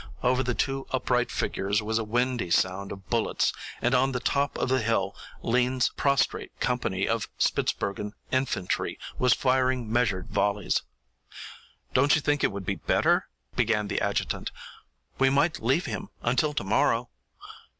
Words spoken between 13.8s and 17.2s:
the adjutant. "We might leave him until tomorrow."